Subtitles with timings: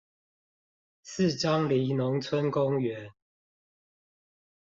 [1.03, 3.11] 四張犁農村公園